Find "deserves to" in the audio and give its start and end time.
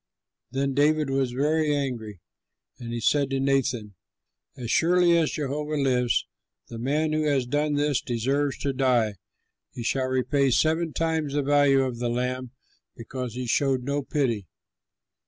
8.01-8.73